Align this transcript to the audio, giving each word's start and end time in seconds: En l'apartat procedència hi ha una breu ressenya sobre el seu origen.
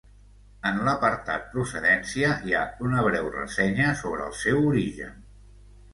En 0.67 0.79
l'apartat 0.87 1.43
procedència 1.51 2.31
hi 2.47 2.57
ha 2.57 2.63
una 2.89 3.05
breu 3.11 3.31
ressenya 3.39 3.93
sobre 4.03 4.27
el 4.31 4.35
seu 4.45 4.69
origen. 4.75 5.13